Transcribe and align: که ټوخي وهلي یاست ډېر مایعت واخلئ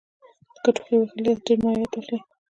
که 0.63 0.69
ټوخي 0.75 0.95
وهلي 0.97 1.29
یاست 1.31 1.43
ډېر 1.47 1.59
مایعت 1.63 1.91
واخلئ 1.95 2.19